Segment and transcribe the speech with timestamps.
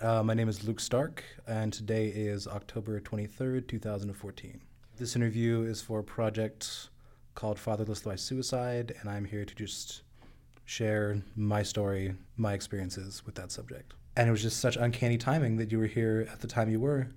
[0.00, 4.58] Uh, my name is Luke Stark, and today is October 23rd, 2014.
[4.96, 6.88] This interview is for a project
[7.34, 10.00] called Fatherless by Suicide, and I'm here to just
[10.64, 13.92] share my story, my experiences with that subject.
[14.16, 16.80] And it was just such uncanny timing that you were here at the time you
[16.80, 17.08] were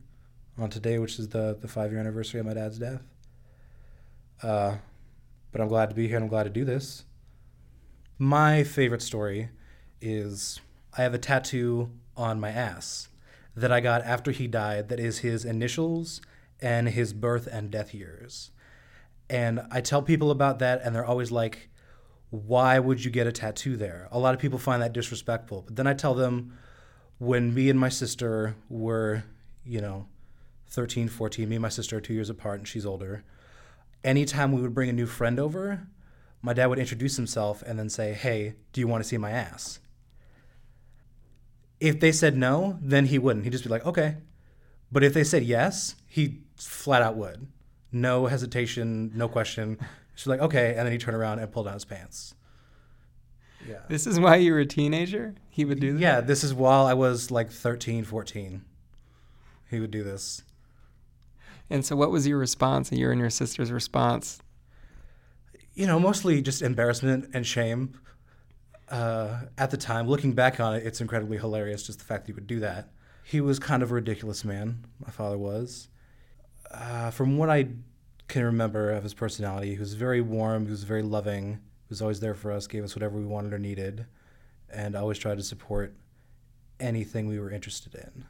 [0.58, 3.02] on today, which is the, the five year anniversary of my dad's death.
[4.42, 4.76] Uh,
[5.54, 7.06] but I'm glad to be here and I'm glad to do this.
[8.18, 9.52] My favorite story
[10.02, 10.60] is
[10.98, 13.10] I have a tattoo on my ass
[13.56, 16.22] that I got after he died that is his initials
[16.62, 18.52] and his birth and death years.
[19.30, 21.70] And I tell people about that, and they're always like,
[22.30, 24.08] why would you get a tattoo there?
[24.12, 25.64] A lot of people find that disrespectful.
[25.66, 26.58] But then I tell them
[27.20, 29.24] when me and my sister were,
[29.66, 30.08] you know,
[30.70, 33.24] 13, 14, me and my sister are two years apart, and she's older.
[34.04, 35.88] Anytime we would bring a new friend over,
[36.42, 39.32] my dad would introduce himself and then say, Hey, do you want to see my
[39.32, 39.80] ass?
[41.84, 43.44] If they said no, then he wouldn't.
[43.44, 44.16] He'd just be like, Okay.
[44.92, 47.48] But if they said yes, he flat out would.
[47.92, 49.78] No hesitation, no question.
[50.16, 50.70] She's like, Okay.
[50.70, 52.36] And then he'd turn around and pull down his pants.
[53.68, 53.80] Yeah.
[53.90, 55.36] This is why you were a teenager?
[55.50, 56.00] He would do that?
[56.00, 58.64] Yeah, this is while I was like 13, 14.
[59.70, 60.44] He would do this.
[61.70, 64.42] And so, what was your response, and your and your sister's response?
[65.74, 68.00] You know, mostly just embarrassment and shame.
[68.90, 72.32] Uh, at the time, looking back on it, it's incredibly hilarious just the fact that
[72.32, 72.90] he would do that.
[73.24, 75.88] He was kind of a ridiculous man, my father was.
[76.70, 77.68] Uh, from what I
[78.28, 82.02] can remember of his personality, he was very warm, he was very loving, he was
[82.02, 84.06] always there for us, gave us whatever we wanted or needed,
[84.70, 85.96] and always tried to support
[86.80, 88.26] anything we were interested in.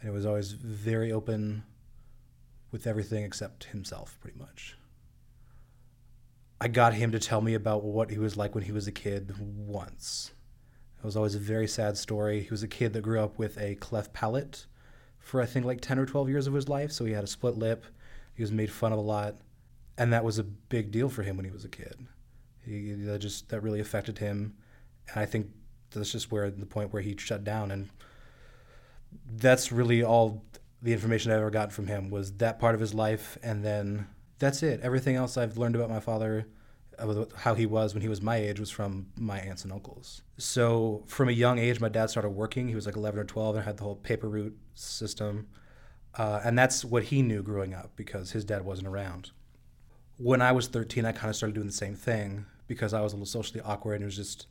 [0.00, 1.64] And it was always very open
[2.70, 4.76] with everything except himself, pretty much.
[6.64, 8.90] I got him to tell me about what he was like when he was a
[8.90, 10.32] kid once.
[10.96, 12.40] It was always a very sad story.
[12.40, 14.64] He was a kid that grew up with a cleft palate
[15.18, 16.90] for I think like 10 or 12 years of his life.
[16.90, 17.84] So he had a split lip.
[18.32, 19.34] He was made fun of a lot.
[19.98, 21.98] And that was a big deal for him when he was a kid.
[22.64, 24.54] He, that just that really affected him.
[25.10, 25.48] And I think
[25.90, 27.90] that's just where the point where he shut down and
[29.36, 30.42] that's really all
[30.80, 34.06] the information I ever got from him was that part of his life and then
[34.38, 34.80] that's it.
[34.82, 36.46] Everything else I've learned about my father,
[37.36, 40.22] how he was when he was my age, was from my aunts and uncles.
[40.38, 42.68] So from a young age, my dad started working.
[42.68, 45.48] He was like 11 or 12 and had the whole paper route system.
[46.16, 49.30] Uh, and that's what he knew growing up because his dad wasn't around.
[50.16, 53.12] When I was 13, I kind of started doing the same thing because I was
[53.12, 54.46] a little socially awkward and it was just,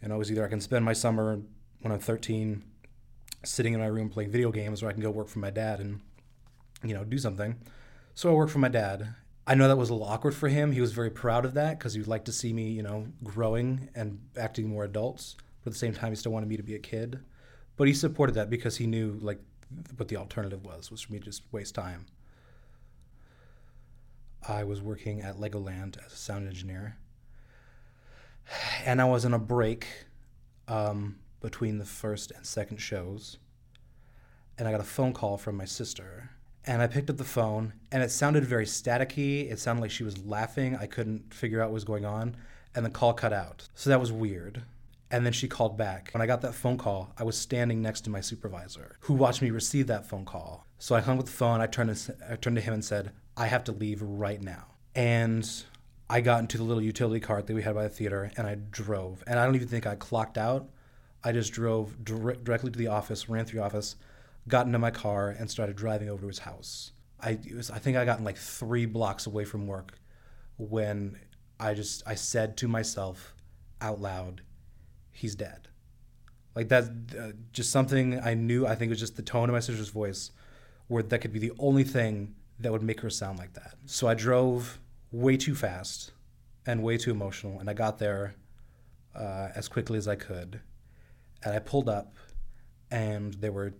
[0.00, 1.40] you know, it was either I can spend my summer
[1.80, 2.64] when I'm 13
[3.44, 5.78] sitting in my room playing video games or I can go work for my dad
[5.78, 6.00] and,
[6.84, 7.56] you know, do something
[8.14, 9.14] so I worked for my dad.
[9.46, 10.72] I know that was a little awkward for him.
[10.72, 13.08] He was very proud of that because he would like to see me, you know,
[13.24, 15.36] growing and acting more adults.
[15.62, 17.20] But at the same time, he still wanted me to be a kid.
[17.76, 19.40] But he supported that because he knew like
[19.96, 22.06] what the alternative was was for me to just waste time.
[24.46, 26.96] I was working at Legoland as a sound engineer,
[28.84, 29.86] and I was on a break
[30.66, 33.38] um, between the first and second shows,
[34.58, 36.30] and I got a phone call from my sister
[36.66, 39.50] and I picked up the phone, and it sounded very staticky.
[39.50, 40.76] It sounded like she was laughing.
[40.76, 42.36] I couldn't figure out what was going on,
[42.74, 43.68] and the call cut out.
[43.74, 44.62] So that was weird.
[45.10, 46.10] And then she called back.
[46.12, 49.42] When I got that phone call, I was standing next to my supervisor, who watched
[49.42, 50.66] me receive that phone call.
[50.78, 51.60] So I hung up the phone.
[51.60, 54.68] I turned to, I turned to him and said, "I have to leave right now."
[54.94, 55.48] And
[56.08, 58.54] I got into the little utility cart that we had by the theater, and I
[58.54, 59.22] drove.
[59.26, 60.70] And I don't even think I clocked out.
[61.24, 63.96] I just drove directly to the office, ran through the office,
[64.48, 66.92] got into my car and started driving over to his house.
[67.20, 69.98] I was, I think I got like three blocks away from work
[70.56, 71.18] when
[71.60, 73.34] I just I said to myself
[73.80, 74.42] out loud,
[75.12, 75.68] "He's dead."
[76.54, 76.84] Like that,
[77.18, 78.66] uh, just something I knew.
[78.66, 80.32] I think it was just the tone of my sister's voice,
[80.88, 83.74] where that could be the only thing that would make her sound like that.
[83.86, 86.12] So I drove way too fast
[86.66, 88.34] and way too emotional, and I got there
[89.14, 90.60] uh, as quickly as I could,
[91.44, 92.14] and I pulled up,
[92.90, 93.74] and there were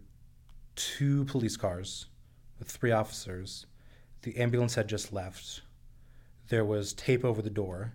[0.76, 2.06] two police cars
[2.58, 3.66] with three officers.
[4.22, 5.62] The ambulance had just left.
[6.48, 7.94] There was tape over the door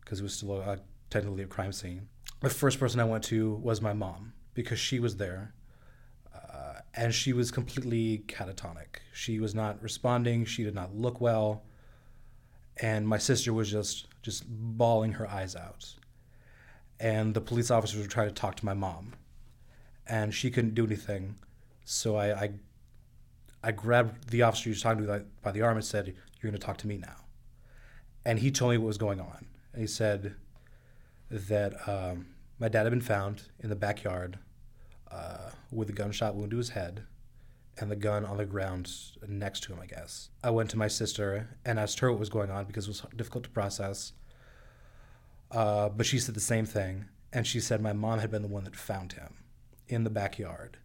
[0.00, 0.78] because it was still a,
[1.10, 2.08] technically a crime scene.
[2.40, 5.54] The first person I went to was my mom because she was there.
[6.34, 8.98] Uh, and she was completely catatonic.
[9.12, 10.44] She was not responding.
[10.44, 11.64] She did not look well.
[12.80, 15.94] And my sister was just just bawling her eyes out.
[17.00, 19.14] And the police officers were trying to talk to my mom.
[20.06, 21.36] And she couldn't do anything
[21.84, 22.50] so I, I,
[23.62, 26.60] I grabbed the officer he was talking to by the arm and said, "You're going
[26.60, 27.16] to talk to me now."
[28.24, 29.46] And he told me what was going on.
[29.72, 30.34] And he said
[31.30, 32.26] that um,
[32.58, 34.38] my dad had been found in the backyard
[35.10, 37.04] uh, with a gunshot wound to his head
[37.78, 38.90] and the gun on the ground
[39.26, 40.28] next to him, I guess.
[40.44, 43.02] I went to my sister and asked her what was going on because it was
[43.16, 44.12] difficult to process.
[45.50, 47.06] Uh, but she said the same thing.
[47.32, 49.36] And she said my mom had been the one that found him
[49.88, 50.76] in the backyard.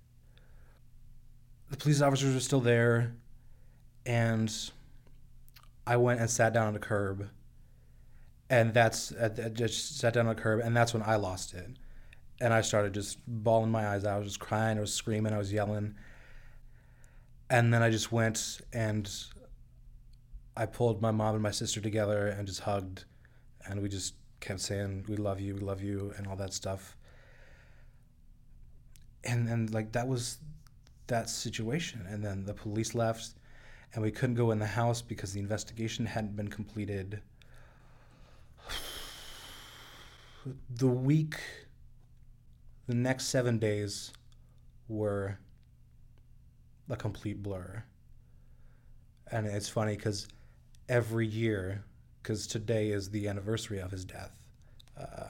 [1.70, 3.16] The police officers were still there.
[4.06, 4.54] And
[5.86, 7.30] I went and sat down on the curb.
[8.50, 10.62] And that's, I just sat down on the curb.
[10.62, 11.70] And that's when I lost it.
[12.40, 14.16] And I started just bawling my eyes out.
[14.16, 14.78] I was just crying.
[14.78, 15.34] I was screaming.
[15.34, 15.96] I was yelling
[17.50, 19.10] and then I just went and
[20.56, 23.06] I pulled my mom and my sister together and just hugged,
[23.66, 26.98] and we just kept saying, "We love you, we love you," and all that stuff.
[29.24, 30.40] And then like that was
[31.08, 33.34] that situation, and then the police left,
[33.94, 37.22] and we couldn't go in the house because the investigation hadn't been completed.
[40.70, 41.36] The week,
[42.88, 44.14] the next seven days,
[44.88, 45.40] were
[46.90, 47.84] a complete blur.
[49.30, 50.28] And it's funny because
[50.88, 51.84] every year,
[52.22, 54.32] because today is the anniversary of his death,
[54.98, 55.28] uh,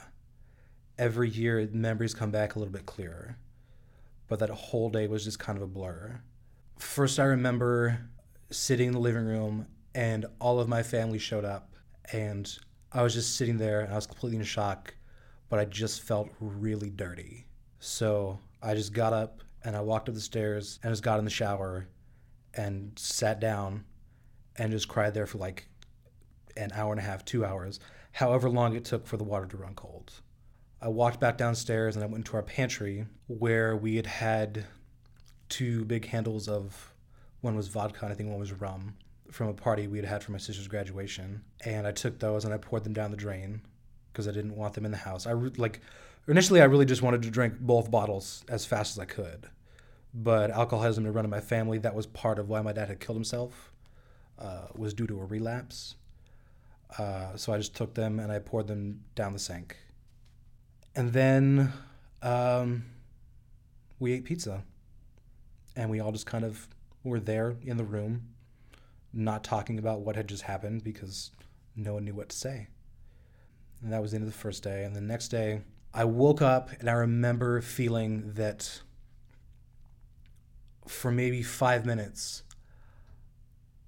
[0.98, 3.36] every year memories come back a little bit clearer.
[4.28, 6.20] But that whole day was just kind of a blur.
[6.78, 7.98] First, I remember
[8.50, 11.74] sitting in the living room and all of my family showed up
[12.12, 12.58] and
[12.92, 14.94] I was just sitting there and I was completely in shock,
[15.48, 17.46] but I just felt really dirty.
[17.80, 21.24] So I just got up and I walked up the stairs and just got in
[21.24, 21.88] the shower
[22.54, 23.84] and sat down
[24.56, 25.68] and just cried there for like
[26.56, 27.80] an hour and a half, two hours,
[28.12, 30.12] however long it took for the water to run cold.
[30.80, 34.66] I walked back downstairs and I went into our pantry where we had had
[35.48, 36.94] two big handles of
[37.40, 38.94] one was vodka and I think one was rum
[39.30, 41.42] from a party we had had for my sister's graduation.
[41.64, 43.62] And I took those and I poured them down the drain
[44.12, 45.26] because I didn't want them in the house.
[45.26, 45.80] I re- like
[46.28, 49.48] initially I really just wanted to drink both bottles as fast as I could,
[50.14, 51.78] but alcoholism had run in my family.
[51.78, 53.72] That was part of why my dad had killed himself.
[54.38, 55.96] Uh, was due to a relapse.
[56.96, 59.76] Uh, so I just took them and I poured them down the sink.
[60.98, 61.72] And then
[62.22, 62.82] um,
[64.00, 64.64] we ate pizza.
[65.76, 66.66] And we all just kind of
[67.04, 68.30] were there in the room,
[69.12, 71.30] not talking about what had just happened because
[71.76, 72.66] no one knew what to say.
[73.80, 74.82] And that was the end of the first day.
[74.82, 75.60] And the next day,
[75.94, 78.80] I woke up and I remember feeling that
[80.88, 82.42] for maybe five minutes,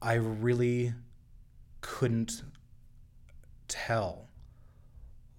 [0.00, 0.94] I really
[1.80, 2.44] couldn't
[3.66, 4.29] tell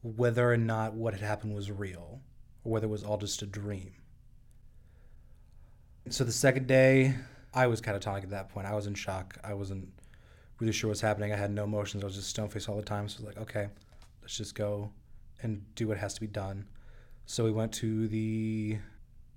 [0.01, 2.21] whether or not what had happened was real
[2.63, 3.94] or whether it was all just a dream.
[6.09, 7.15] So the second day,
[7.53, 8.68] I was catatonic at that point.
[8.68, 9.38] I was in shock.
[9.44, 9.89] I wasn't
[10.59, 11.31] really sure what's happening.
[11.31, 12.03] I had no emotions.
[12.03, 13.07] I was just stone faced all the time.
[13.07, 13.68] So I was like, okay,
[14.21, 14.92] let's just go
[15.44, 16.65] and do what has to be done.
[17.25, 18.80] So we went to the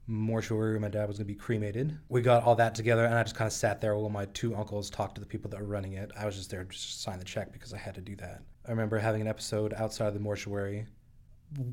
[0.06, 1.99] mortuary where my dad was going to be cremated.
[2.08, 4.55] We got all that together, and I just kind of sat there while my two
[4.55, 6.10] uncles talked to the people that were running it.
[6.17, 8.43] I was just there to sign the check because I had to do that.
[8.66, 10.87] I remember having an episode outside of the mortuary,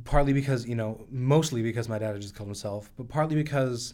[0.04, 3.94] partly because, you know, mostly because my dad had just killed himself, but partly because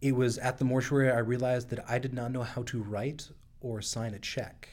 [0.00, 3.28] it was at the mortuary I realized that I did not know how to write
[3.60, 4.68] or sign a check.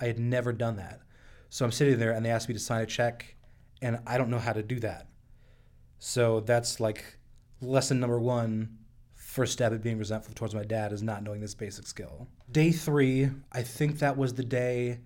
[0.00, 1.00] I had never done that.
[1.48, 3.36] So I'm sitting there and they asked me to sign a check,
[3.82, 5.08] and I don't know how to do that.
[5.98, 7.18] So that's like
[7.60, 8.78] lesson number one.
[9.14, 12.26] First step at being resentful towards my dad is not knowing this basic skill.
[12.50, 15.00] Day three, I think that was the day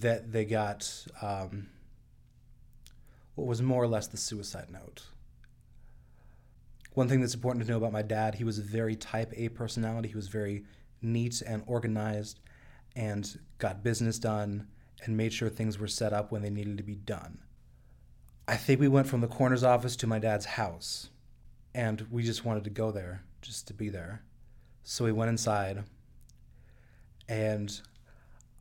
[0.00, 1.68] that they got um,
[3.34, 5.02] what was more or less the suicide note.
[6.94, 9.50] One thing that's important to know about my dad, he was a very type A
[9.50, 10.08] personality.
[10.08, 10.64] He was very
[11.02, 12.40] neat and organized
[12.96, 14.66] and got business done
[15.04, 17.38] and made sure things were set up when they needed to be done.
[18.48, 21.10] I think we went from the coroner's office to my dad's house,
[21.74, 24.22] and we just wanted to go there, just to be there.
[24.84, 25.84] So we went inside,
[27.28, 27.80] and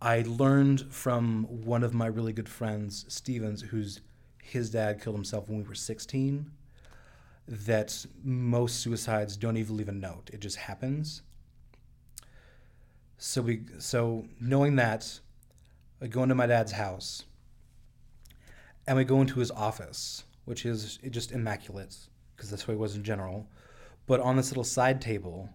[0.01, 4.01] I learned from one of my really good friends, Stevens, whose
[4.41, 6.49] his dad killed himself when we were 16,
[7.47, 10.31] that most suicides don't even leave a note.
[10.33, 11.21] It just happens.
[13.19, 15.19] So we so knowing that,
[16.01, 17.25] I go into my dad's house
[18.87, 21.95] and we go into his office, which is just immaculate
[22.35, 23.47] because that's what he was in general.
[24.07, 25.49] But on this little side table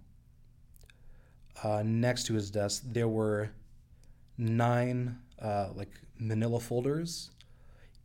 [1.65, 3.51] uh, next to his desk, there were
[4.39, 7.31] nine uh, like manila folders,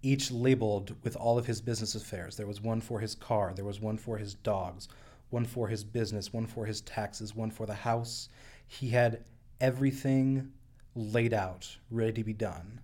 [0.02, 2.36] each labeled with all of his business affairs.
[2.36, 4.88] There was one for his car, there was one for his dogs,
[5.30, 8.30] one for his business, one for his taxes, one for the house.
[8.68, 9.24] He had
[9.60, 10.52] everything
[10.96, 12.82] laid out, ready to be done.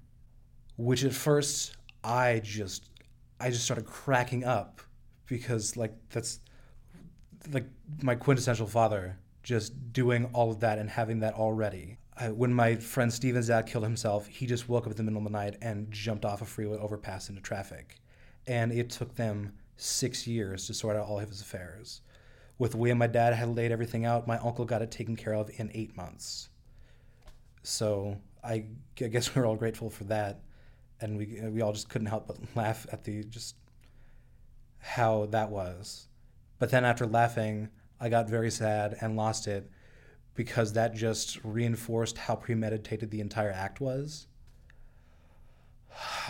[0.78, 2.90] Which at first I just
[3.40, 4.82] I just started cracking up
[5.28, 6.40] because like that's
[7.52, 7.66] like
[8.02, 11.98] my quintessential father, just doing all of that and having that already.
[12.20, 15.20] I, when my friend Steven dad killed himself, he just woke up in the middle
[15.20, 18.00] of the night and jumped off a freeway overpass into traffic.
[18.48, 22.02] And it took them six years to sort out all of his affairs.
[22.58, 25.34] With the way my dad had laid everything out, my uncle got it taken care
[25.34, 26.50] of in eight months.
[27.62, 28.66] So I,
[29.00, 30.42] I guess we are all grateful for that,
[31.02, 33.56] and we we all just couldn't help but laugh at the just
[34.80, 36.08] how that was.
[36.58, 37.70] But then after laughing,
[38.00, 39.70] I got very sad and lost it
[40.38, 44.28] because that just reinforced how premeditated the entire act was.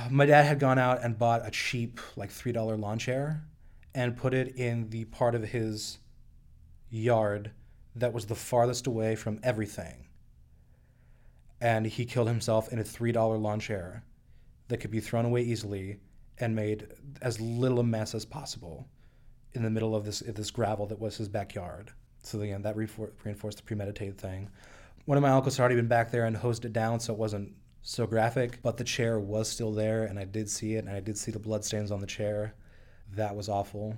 [0.10, 3.44] My dad had gone out and bought a cheap, like $3 lawn chair
[3.94, 6.00] and put it in the part of his
[6.90, 7.52] yard
[7.96, 10.08] that was the farthest away from everything.
[11.60, 14.04] And he killed himself in a $3 lawn chair
[14.70, 16.00] that could be thrown away easily
[16.38, 16.88] and made
[17.22, 18.88] as little a mess as possible
[19.54, 21.92] in the middle of this this gravel that was his backyard.
[22.28, 24.50] So again, that reinforced the premeditated thing.
[25.06, 27.20] One of my uncles had already been back there and hosed it down, so it
[27.20, 28.60] wasn't so graphic.
[28.62, 31.32] But the chair was still there, and I did see it, and I did see
[31.32, 32.54] the bloodstains on the chair.
[33.16, 33.98] That was awful.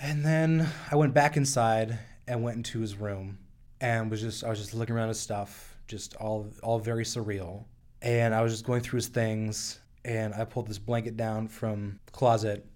[0.00, 3.38] And then I went back inside and went into his room,
[3.80, 7.64] and was just I was just looking around his stuff, just all all very surreal.
[8.00, 12.00] And I was just going through his things, and I pulled this blanket down from
[12.06, 12.66] the closet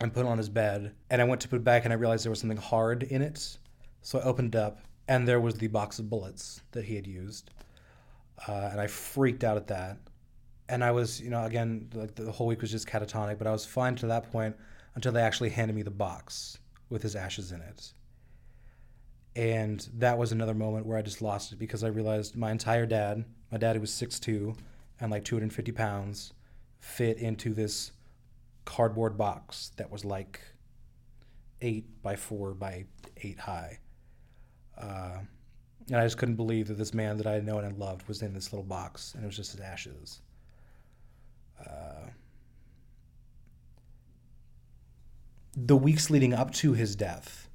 [0.00, 0.94] and put it on his bed.
[1.10, 3.22] And I went to put it back and I realized there was something hard in
[3.22, 3.58] it.
[4.02, 7.06] So I opened it up and there was the box of bullets that he had
[7.06, 7.50] used.
[8.46, 9.98] Uh, and I freaked out at that.
[10.68, 13.50] And I was, you know, again, like the whole week was just catatonic, but I
[13.50, 14.56] was fine to that point
[14.94, 17.92] until they actually handed me the box with his ashes in it.
[19.36, 22.86] And that was another moment where I just lost it because I realized my entire
[22.86, 24.56] dad, my dad who was 6'2
[25.00, 26.32] and like 250 pounds,
[26.78, 27.92] fit into this
[28.64, 30.40] cardboard box that was like
[31.62, 32.84] eight by four by
[33.22, 33.78] eight high.
[34.80, 35.18] Uh,
[35.88, 38.22] and I just couldn't believe that this man that I had known and loved was
[38.22, 40.20] in this little box, and it was just his ashes.
[41.60, 42.10] Uh,
[45.56, 47.48] the weeks leading up to his death,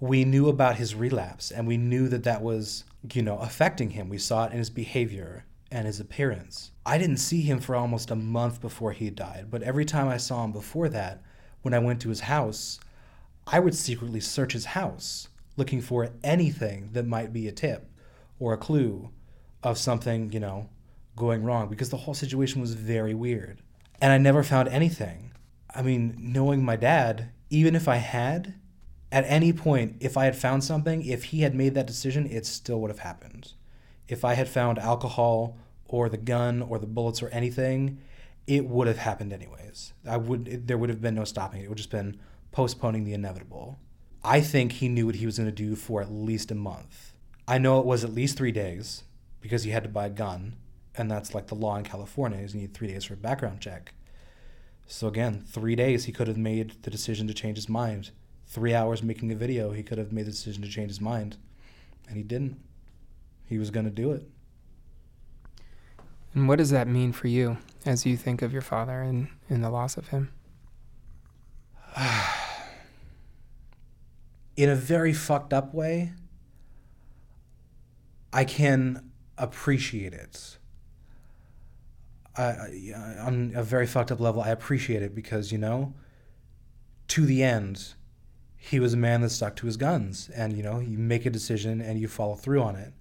[0.00, 4.08] we knew about his relapse, and we knew that that was, you know, affecting him.
[4.08, 6.72] We saw it in his behavior and his appearance.
[6.84, 10.16] I didn't see him for almost a month before he died, but every time I
[10.16, 11.22] saw him before that,
[11.62, 12.80] when I went to his house,
[13.46, 17.90] I would secretly search his house looking for anything that might be a tip
[18.38, 19.10] or a clue
[19.62, 20.68] of something, you know,
[21.14, 23.60] going wrong because the whole situation was very weird.
[24.00, 25.32] And I never found anything.
[25.74, 28.54] I mean, knowing my dad, even if I had,
[29.10, 32.46] at any point, if I had found something, if he had made that decision, it
[32.46, 33.52] still would have happened
[34.12, 35.56] if I had found alcohol
[35.86, 37.98] or the gun or the bullets or anything,
[38.46, 39.94] it would have happened anyways.
[40.06, 41.64] I would it, there would have been no stopping it.
[41.64, 43.78] It would just been postponing the inevitable.
[44.24, 47.12] I think he knew what he was going to do for at least a month.
[47.48, 49.02] I know it was at least 3 days
[49.40, 50.56] because he had to buy a gun
[50.94, 53.60] and that's like the law in California is you need 3 days for a background
[53.60, 53.94] check.
[54.86, 58.10] So again, 3 days he could have made the decision to change his mind.
[58.46, 61.36] 3 hours making a video, he could have made the decision to change his mind
[62.06, 62.60] and he didn't
[63.46, 64.26] he was going to do it.
[66.34, 69.62] And what does that mean for you as you think of your father and, and
[69.62, 70.32] the loss of him?
[74.56, 76.12] In a very fucked up way,
[78.32, 80.58] I can appreciate it.
[82.36, 82.52] I,
[83.20, 85.94] on a very fucked up level, I appreciate it because, you know,
[87.08, 87.94] to the end,
[88.56, 90.30] he was a man that stuck to his guns.
[90.34, 92.92] And, you know, you make a decision and you follow through on it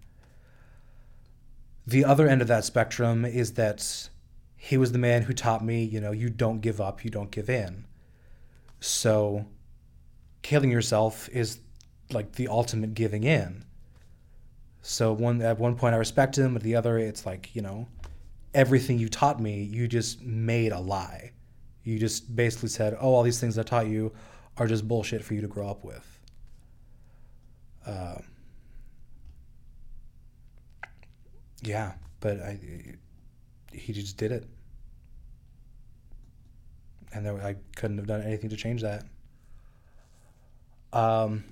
[1.86, 4.10] the other end of that spectrum is that
[4.56, 7.32] he was the man who taught me, you know, you don't give up, you don't
[7.32, 7.86] give in.
[8.80, 9.46] So
[10.42, 11.60] killing yourself is
[12.12, 13.66] like the ultimate giving in.
[14.82, 17.88] So one at one point I respect him, at the other it's like, you know,
[18.54, 21.32] everything you taught me, you just made a lie.
[21.84, 24.12] You just basically said, "Oh, all these things I taught you
[24.58, 26.20] are just bullshit for you to grow up with."
[27.86, 28.16] Uh,
[31.62, 32.60] Yeah, but I,
[33.72, 34.48] he just did it,
[37.14, 39.06] and there, I couldn't have done anything to change that.
[40.94, 41.44] Um,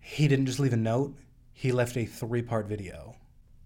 [0.00, 1.14] he didn't just leave a note;
[1.52, 3.16] he left a three-part video.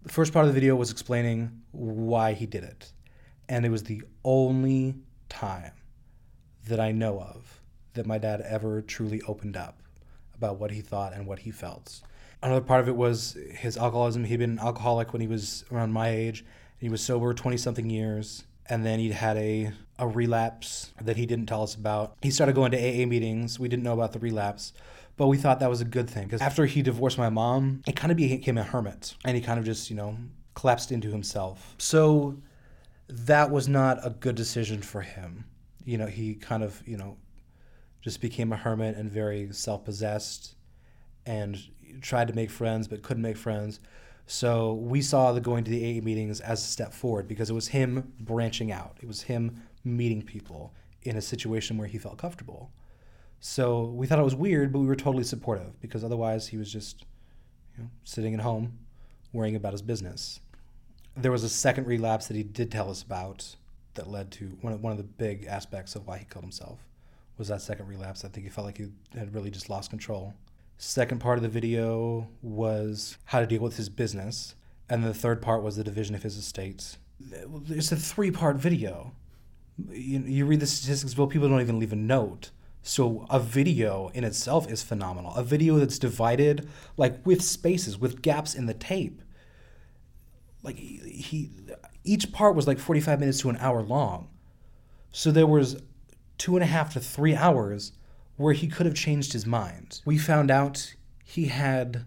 [0.02, 2.92] The first part of the video was explaining why he did it,
[3.49, 4.94] and it was the only
[5.28, 5.72] time
[6.68, 7.60] that I know of
[7.94, 9.82] that my dad ever truly opened up
[10.34, 12.00] about what he thought and what he felt
[12.42, 14.25] another part of it was his alcoholism.
[14.25, 16.44] He'd been an alcoholic when he was around my age.
[16.78, 18.44] He was sober 20 something years.
[18.66, 22.16] And then he'd had a, a relapse that he didn't tell us about.
[22.22, 23.58] He started going to AA meetings.
[23.58, 24.72] We didn't know about the relapse.
[25.21, 27.93] But we thought that was a good thing because after he divorced my mom, he
[27.93, 30.17] kind of became a hermit and he kind of just, you know,
[30.55, 31.75] collapsed into himself.
[31.77, 32.39] So
[33.07, 35.45] that was not a good decision for him.
[35.85, 37.19] You know, he kind of, you know,
[38.00, 40.55] just became a hermit and very self possessed
[41.27, 41.59] and
[42.00, 43.79] tried to make friends but couldn't make friends.
[44.27, 47.55] So we saw the going to the AA meetings as a step forward because it
[47.55, 48.97] was him branching out.
[49.03, 50.73] It was him meeting people
[51.03, 52.73] in a situation where he felt comfortable.
[53.40, 56.70] So we thought it was weird, but we were totally supportive because otherwise he was
[56.70, 57.04] just
[57.76, 58.78] you know, sitting at home
[59.32, 60.40] worrying about his business.
[61.16, 63.56] There was a second relapse that he did tell us about
[63.94, 66.78] that led to one of, one of the big aspects of why he killed himself
[67.38, 68.25] was that second relapse.
[68.25, 70.35] I think he felt like he had really just lost control.
[70.76, 74.54] Second part of the video was how to deal with his business,
[74.88, 76.99] and the third part was the division of his estate.
[77.68, 79.12] It's a three part video.
[79.90, 82.50] You, you read the statistics, well, people don't even leave a note.
[82.82, 85.34] So a video in itself is phenomenal.
[85.34, 89.22] A video that's divided, like with spaces, with gaps in the tape.
[90.62, 91.50] Like he,
[92.04, 94.28] each part was like 45 minutes to an hour long.
[95.12, 95.82] So there was
[96.38, 97.92] two and a half to three hours
[98.37, 100.00] where he could have changed his mind.
[100.06, 100.94] We found out
[101.25, 102.06] he had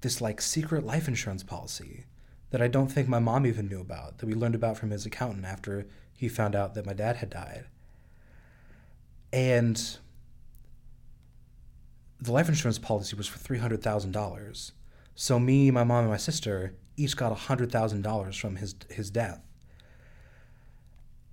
[0.00, 2.06] this like secret life insurance policy
[2.50, 5.04] that I don't think my mom even knew about, that we learned about from his
[5.04, 7.66] accountant after he found out that my dad had died.
[9.32, 9.98] And
[12.24, 14.72] the life insurance policy was for $300,000.
[15.14, 19.44] So me, my mom, and my sister each got $100,000 from his his death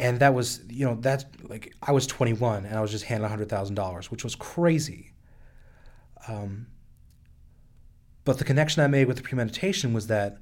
[0.01, 3.27] and that was you know that's like I was 21 and I was just handed
[3.27, 5.13] hundred thousand dollars, which was crazy.
[6.27, 6.67] Um,
[8.25, 10.37] but the connection I made with the premeditation was that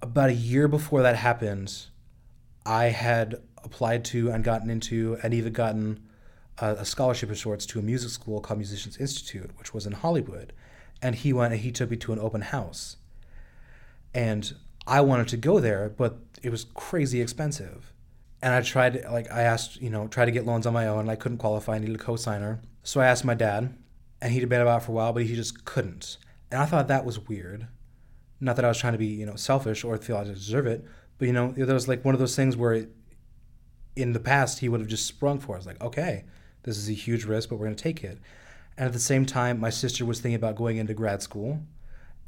[0.00, 1.86] about a year before that happened,
[2.64, 6.00] I had applied to and gotten into and even gotten
[6.58, 9.92] a, a scholarship of sorts to a music school called Musicians Institute, which was in
[9.92, 10.52] Hollywood,
[11.02, 12.96] and he went and he took me to an open house,
[14.14, 14.54] and
[14.86, 17.92] I wanted to go there, but it was crazy expensive.
[18.42, 21.10] And I tried, like, I asked, you know, try to get loans on my own.
[21.10, 21.74] I couldn't qualify.
[21.74, 22.60] I needed a co-signer.
[22.82, 23.76] So I asked my dad,
[24.22, 26.16] and he debated about it for a while, but he just couldn't.
[26.50, 27.66] And I thought that was weird.
[28.40, 30.84] Not that I was trying to be, you know, selfish or feel I deserve it,
[31.18, 32.90] but you know, there was like one of those things where, it,
[33.94, 35.56] in the past, he would have just sprung for.
[35.56, 36.24] us, like, okay,
[36.62, 38.18] this is a huge risk, but we're going to take it.
[38.76, 41.60] And at the same time, my sister was thinking about going into grad school,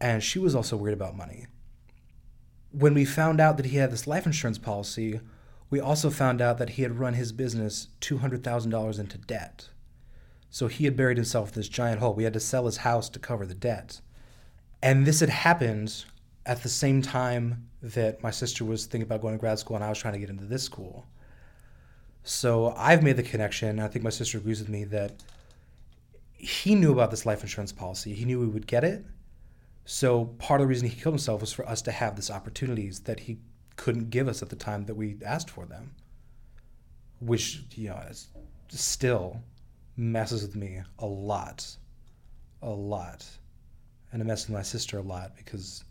[0.00, 1.46] and she was also worried about money
[2.72, 5.20] when we found out that he had this life insurance policy,
[5.70, 9.68] we also found out that he had run his business $200,000 into debt.
[10.50, 12.14] So he had buried himself in this giant hole.
[12.14, 14.00] We had to sell his house to cover the debt.
[14.82, 16.04] And this had happened
[16.44, 19.84] at the same time that my sister was thinking about going to grad school and
[19.84, 21.06] I was trying to get into this school.
[22.24, 25.22] So I've made the connection, I think my sister agrees with me, that
[26.32, 28.14] he knew about this life insurance policy.
[28.14, 29.04] He knew we would get it,
[29.84, 33.00] so part of the reason he killed himself was for us to have these opportunities
[33.00, 33.38] that he
[33.76, 35.92] couldn't give us at the time that we asked for them,
[37.20, 38.00] which you know
[38.68, 39.40] still
[39.96, 41.66] messes with me a lot,
[42.62, 43.26] a lot,
[44.12, 45.84] and it messes with my sister a lot because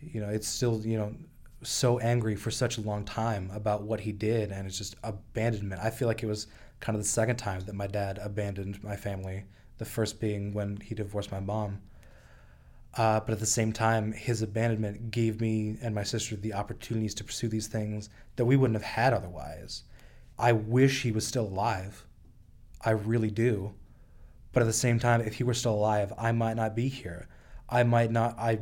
[0.00, 1.12] you know it's still you know
[1.62, 5.80] so angry for such a long time about what he did and it's just abandonment.
[5.82, 6.46] I feel like it was
[6.80, 9.44] kind of the second time that my dad abandoned my family.
[9.78, 11.80] The first being when he divorced my mom
[12.96, 17.14] uh, but at the same time, his abandonment gave me and my sister the opportunities
[17.14, 19.82] to pursue these things that we wouldn't have had otherwise.
[20.38, 22.06] I wish he was still alive.
[22.82, 23.74] I really do.
[24.52, 27.28] But at the same time, if he were still alive, I might not be here.
[27.68, 28.60] I might not, I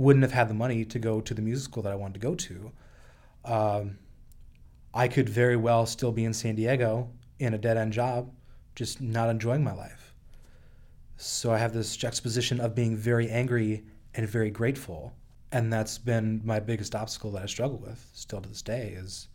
[0.00, 2.20] wouldn't have had the money to go to the music school that I wanted to
[2.20, 2.72] go to.
[3.44, 3.98] Um,
[4.94, 8.32] I could very well still be in San Diego in a dead end job,
[8.74, 10.14] just not enjoying my life.
[11.18, 13.84] So I have this juxtaposition of being very angry
[14.14, 15.12] and very grateful.
[15.52, 19.28] And that's been my biggest obstacle that I struggle with still to this day is,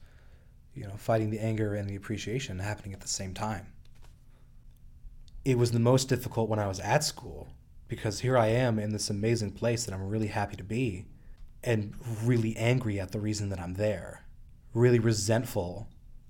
[0.74, 3.68] you know, fighting the anger and the appreciation happening at the same time.
[5.46, 7.50] It was the most difficult when I was at school
[7.88, 11.06] because here I am in this amazing place that I'm really happy to be
[11.64, 11.94] and
[12.24, 14.26] really angry at the reason that I'm there.
[14.74, 15.88] Really resentful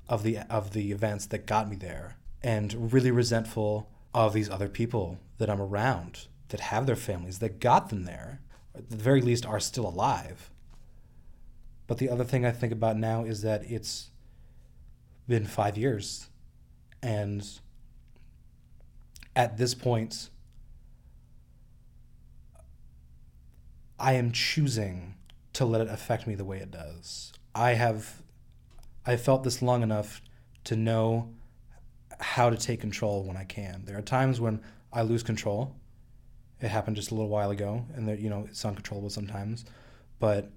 [0.08, 4.70] of the of the events that got me there and really resentful of these other
[4.70, 8.40] people that I'm around that have their families that got them there,
[8.76, 10.52] at the very least, are still alive.
[11.88, 14.12] But the other thing I think about now is that it's
[15.28, 16.30] been five years.
[17.02, 17.48] And
[19.36, 20.30] at this point,
[24.00, 25.16] I am choosing
[25.54, 27.32] to let it affect me the way it does.
[27.54, 28.22] I have
[29.06, 30.22] I felt this long enough
[30.66, 31.30] to know
[32.20, 33.84] how to take control when I can.
[33.86, 35.76] There are times when I lose control.
[36.62, 39.66] It happened just a little while ago, and that you know it's uncontrollable sometimes.
[40.20, 40.52] But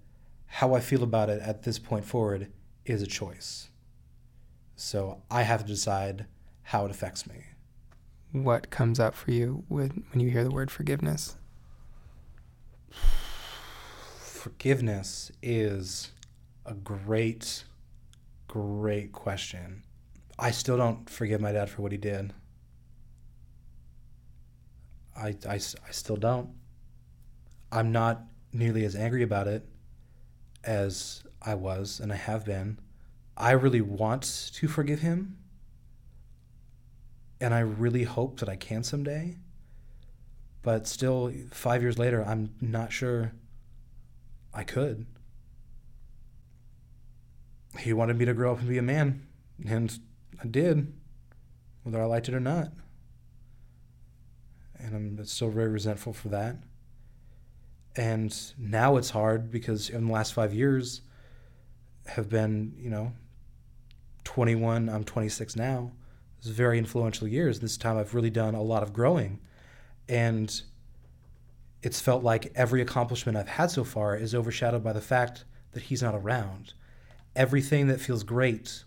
[0.47, 2.51] how I feel about it at this point forward
[2.85, 3.69] is a choice.
[4.77, 6.27] So I have to decide
[6.63, 7.45] how it affects me.
[8.33, 11.37] What comes up for you when when you hear the word forgiveness?
[14.39, 16.13] Forgiveness is
[16.65, 17.65] a great,
[18.47, 19.83] great question.
[20.39, 22.33] I still don't forgive my dad for what he did.
[25.17, 26.51] I, I, I still don't.
[27.73, 29.67] I'm not nearly as angry about it
[30.63, 32.79] as I was and I have been.
[33.37, 35.37] I really want to forgive him.
[37.41, 39.39] And I really hope that I can someday.
[40.63, 43.33] But still, five years later, I'm not sure
[44.59, 45.07] I could.
[47.79, 49.25] He wanted me to grow up and be a man.
[49.65, 49.97] And
[50.43, 50.93] I did,
[51.85, 52.73] whether I liked it or not.
[54.81, 56.57] And I'm still very resentful for that.
[57.95, 61.03] And now it's hard because in the last five years
[62.07, 63.13] have been, you know,
[64.25, 65.93] 21, I'm 26 now.
[66.39, 67.61] It's very influential years.
[67.61, 69.39] This time I've really done a lot of growing.
[70.09, 70.61] And
[71.83, 75.85] it's felt like every accomplishment I've had so far is overshadowed by the fact that
[75.85, 76.75] he's not around.
[77.37, 78.85] Everything that feels great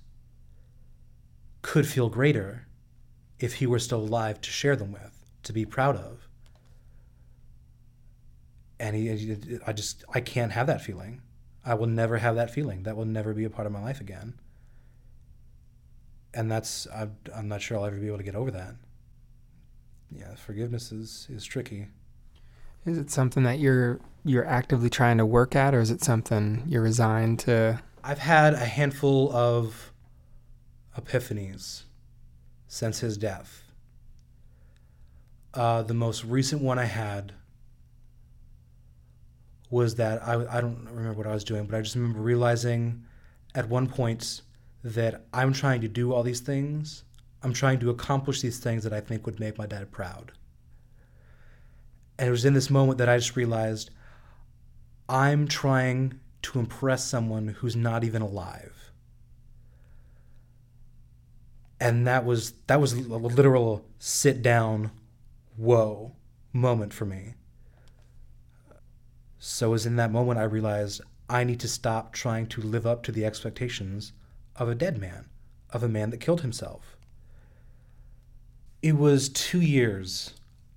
[1.62, 2.68] could feel greater
[3.40, 6.28] if he were still alive to share them with, to be proud of.
[8.80, 11.22] And he, I just, I can't have that feeling.
[11.64, 12.84] I will never have that feeling.
[12.84, 14.34] That will never be a part of my life again.
[16.34, 18.76] And that's, I'm, I'm not sure I'll ever be able to get over that.
[20.10, 21.88] Yeah, forgiveness is, is tricky.
[22.86, 26.64] Is it something that you're you're actively trying to work at, or is it something
[26.68, 27.82] you're resigned to?
[28.04, 29.92] I've had a handful of
[30.98, 31.84] epiphanies
[32.68, 33.64] since his death.
[35.54, 37.34] Uh, the most recent one I had
[39.70, 43.04] was that I, I don't remember what I was doing, but I just remember realizing
[43.56, 44.42] at one point
[44.84, 47.04] that I'm trying to do all these things.
[47.44, 50.32] I'm trying to accomplish these things that I think would make my dad proud.
[52.18, 53.92] And it was in this moment that I just realized
[55.10, 58.92] I'm trying to impress someone who's not even alive.
[61.80, 64.92] And that was that was a literal sit down,
[65.58, 66.14] whoa
[66.54, 67.34] moment for me.
[69.40, 72.86] So it was in that moment I realized I need to stop trying to live
[72.86, 74.14] up to the expectations
[74.56, 75.26] of a dead man,
[75.72, 76.98] of a man that killed himself.
[78.82, 80.34] It was two years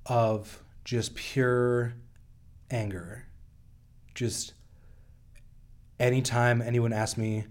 [0.06, 1.94] of just pure
[2.70, 3.26] anger.
[4.14, 4.54] Just
[5.98, 7.46] anytime anyone asked me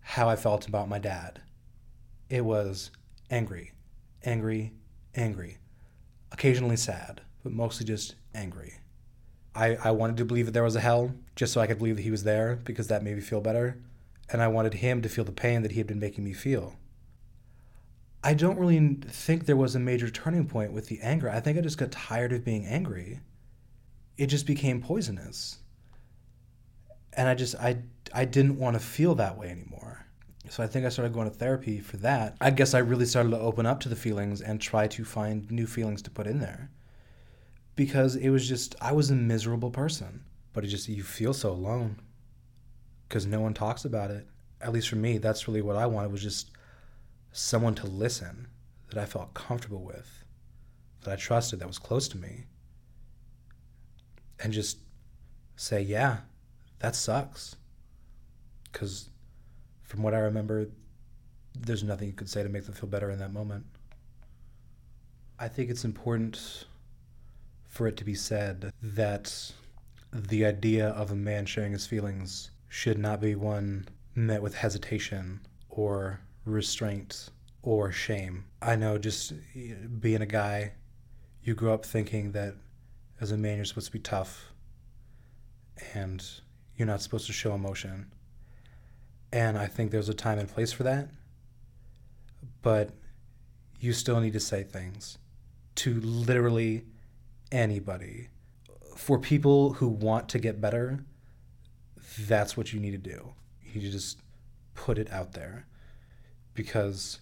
[0.00, 1.40] how I felt about my dad,
[2.28, 2.90] it was
[3.30, 3.72] angry,
[4.24, 4.72] angry,
[5.14, 5.58] angry.
[6.32, 8.74] Occasionally sad, but mostly just angry.
[9.54, 11.96] I, I wanted to believe that there was a hell just so I could believe
[11.96, 13.78] that he was there because that made me feel better.
[14.30, 16.76] And I wanted him to feel the pain that he had been making me feel.
[18.22, 21.30] I don't really think there was a major turning point with the anger.
[21.30, 23.20] I think I just got tired of being angry.
[24.16, 25.58] It just became poisonous.
[27.12, 27.78] And I just I
[28.12, 30.06] I didn't want to feel that way anymore.
[30.48, 32.36] So I think I started going to therapy for that.
[32.40, 35.50] I guess I really started to open up to the feelings and try to find
[35.50, 36.70] new feelings to put in there.
[37.76, 41.50] Because it was just I was a miserable person, but it just you feel so
[41.52, 42.00] alone
[43.08, 44.26] cuz no one talks about it.
[44.60, 46.50] At least for me, that's really what I wanted was just
[47.38, 48.48] someone to listen
[48.88, 50.24] that I felt comfortable with,
[51.02, 52.46] that I trusted, that was close to me,
[54.40, 54.78] and just
[55.56, 56.18] say, yeah,
[56.80, 57.56] that sucks.
[58.64, 59.08] Because
[59.82, 60.68] from what I remember,
[61.54, 63.64] there's nothing you could say to make them feel better in that moment.
[65.38, 66.66] I think it's important
[67.66, 69.52] for it to be said that
[70.12, 75.40] the idea of a man sharing his feelings should not be one met with hesitation
[75.68, 77.30] or restraint
[77.62, 78.44] or shame.
[78.62, 80.72] I know just eh, being a guy,
[81.42, 82.54] you grow up thinking that
[83.20, 84.52] as a man you're supposed to be tough
[85.94, 86.24] and
[86.76, 88.12] you're not supposed to show emotion.
[89.32, 91.10] And I think there's a time and place for that.
[92.62, 92.90] But
[93.80, 95.18] you still need to say things
[95.76, 96.84] to literally
[97.52, 98.28] anybody.
[98.96, 101.04] For people who want to get better,
[102.18, 103.34] that's what you need to do.
[103.64, 104.18] You need to just
[104.74, 105.66] put it out there
[106.58, 107.20] because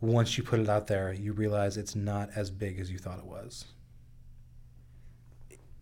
[0.00, 3.18] once you put it out there, you realize it's not as big as you thought
[3.18, 3.66] it was.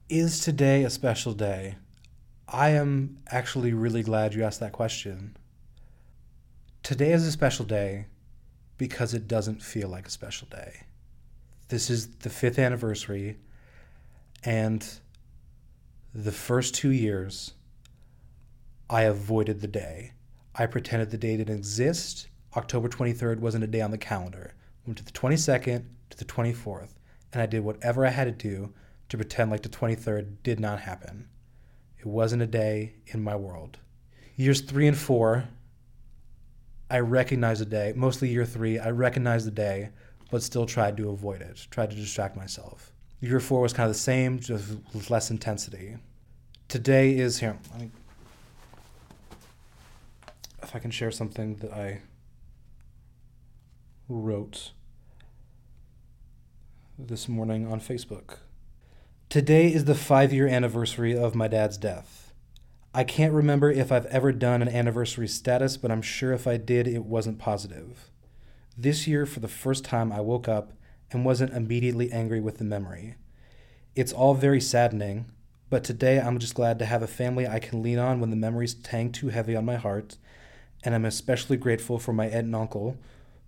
[0.08, 1.76] Is today a special day?
[2.48, 5.36] I am actually really glad you asked that question.
[6.82, 8.06] Today is a special day
[8.76, 10.80] because it doesn't feel like a special day.
[11.68, 13.36] This is the fifth anniversary,
[14.42, 14.84] and
[16.12, 17.52] the first two years,
[18.90, 20.14] I avoided the day.
[20.56, 22.27] I pretended the day didn't exist.
[22.56, 24.54] October 23rd wasn't a day on the calendar.
[24.54, 26.94] I Went to the 22nd to the 24th,
[27.32, 28.72] and I did whatever I had to do
[29.08, 31.28] to pretend like the 23rd did not happen.
[31.98, 33.78] It wasn't a day in my world.
[34.36, 35.48] Years three and four,
[36.90, 37.92] I recognized the day.
[37.94, 39.90] Mostly year three, I recognized the day,
[40.30, 42.92] but still tried to avoid it, tried to distract myself.
[43.20, 45.96] Year four was kind of the same, just with less intensity.
[46.68, 47.58] Today is here.
[47.78, 47.90] Me,
[50.62, 52.02] if I can share something that I
[54.08, 54.72] wrote
[56.98, 58.38] this morning on Facebook.
[59.28, 62.32] Today is the five year anniversary of my dad's death.
[62.94, 66.56] I can't remember if I've ever done an anniversary status, but I'm sure if I
[66.56, 68.10] did, it wasn't positive.
[68.78, 70.72] This year, for the first time, I woke up
[71.10, 73.16] and wasn't immediately angry with the memory.
[73.94, 75.26] It's all very saddening,
[75.68, 78.36] but today I'm just glad to have a family I can lean on when the
[78.36, 80.16] memories hang too heavy on my heart,
[80.82, 82.96] and I'm especially grateful for my aunt and uncle,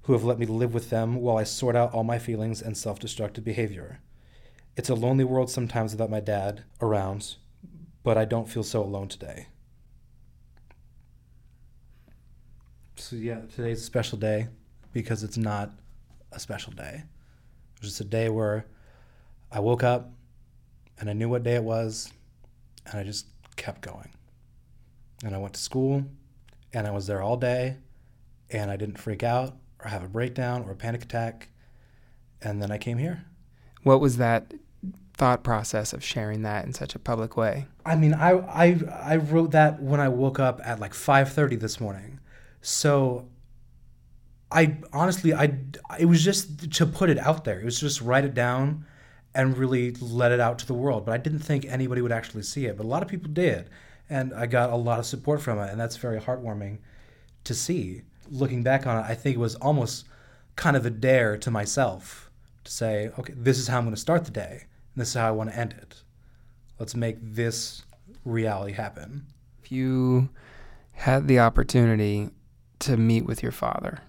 [0.02, 2.76] who have let me live with them while I sort out all my feelings and
[2.76, 4.00] self destructive behavior.
[4.76, 7.36] It's a lonely world sometimes without my dad around,
[8.02, 9.48] but I don't feel so alone today.
[12.96, 14.48] So, yeah, today's a special day
[14.92, 15.72] because it's not
[16.32, 17.02] a special day.
[17.74, 18.66] It was just a day where
[19.50, 20.12] I woke up
[20.98, 22.12] and I knew what day it was
[22.86, 24.10] and I just kept going.
[25.24, 26.04] And I went to school
[26.72, 27.76] and I was there all day
[28.50, 31.48] and I didn't freak out or have a breakdown or a panic attack.
[32.42, 33.24] And then I came here.
[33.82, 34.54] What was that
[35.14, 37.66] thought process of sharing that in such a public way?
[37.84, 41.80] I mean, I I I wrote that when I woke up at like 5:30 this
[41.80, 42.20] morning.
[42.62, 43.28] So
[44.50, 45.58] I honestly I
[45.98, 47.60] it was just to put it out there.
[47.60, 48.86] It was just write it down
[49.34, 51.04] and really let it out to the world.
[51.04, 52.76] But I didn't think anybody would actually see it.
[52.76, 53.68] But a lot of people did.
[54.08, 56.78] And I got a lot of support from it and that's very heartwarming
[57.44, 58.02] to see.
[58.30, 60.06] Looking back on it, I think it was almost
[60.56, 62.30] kind of a dare to myself
[62.64, 65.14] to say, okay, this is how I'm going to start the day and this is
[65.14, 66.02] how I want to end it.
[66.78, 67.82] Let's make this
[68.24, 69.26] reality happen.
[69.62, 70.28] If you
[70.92, 72.30] had the opportunity
[72.80, 74.00] to meet with your father,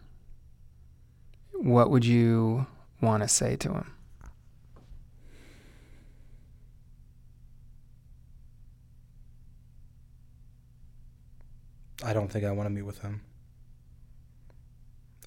[1.53, 2.67] what would you
[3.01, 3.93] want to say to him?
[12.03, 13.21] I don't think I want to meet with him.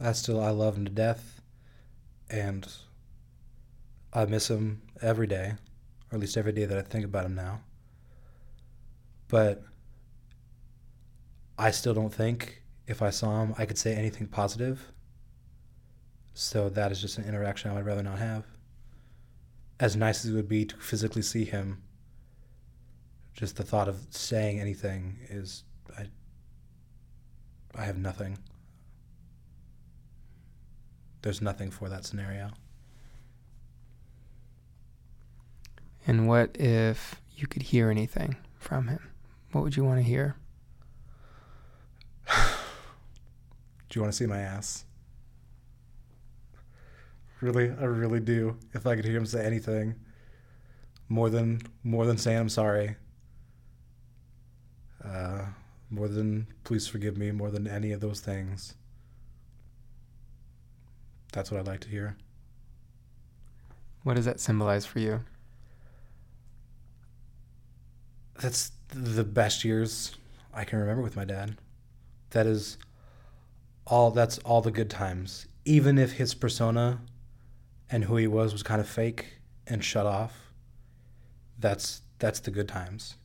[0.00, 1.40] I still I love him to death
[2.28, 2.66] and
[4.12, 5.54] I miss him every day,
[6.10, 7.60] or at least every day that I think about him now.
[9.28, 9.62] But
[11.58, 14.92] I still don't think if I saw him I could say anything positive.
[16.34, 18.44] So that is just an interaction I would rather not have.
[19.78, 21.82] As nice as it would be to physically see him,
[23.32, 25.64] just the thought of saying anything is
[25.96, 26.06] I
[27.76, 28.38] I have nothing.
[31.24, 32.50] There's nothing for that scenario.
[36.06, 39.10] And what if you could hear anything from him?
[39.52, 40.36] What would you want to hear?
[42.28, 42.34] Do
[43.94, 44.84] you want to see my ass?
[47.40, 48.58] Really, I really do.
[48.74, 49.94] If I could hear him say anything
[51.08, 52.96] more than more than saying I'm sorry,
[55.02, 55.46] uh,
[55.88, 58.74] more than please forgive me, more than any of those things.
[61.34, 62.16] That's what I'd like to hear.
[64.04, 65.20] What does that symbolize for you?
[68.40, 70.16] that's the best years
[70.52, 71.56] I can remember with my dad.
[72.30, 72.78] That is
[73.86, 75.46] all that's all the good times.
[75.64, 77.00] Even if his persona
[77.90, 80.52] and who he was was kind of fake and shut off,
[81.58, 83.16] that's that's the good times.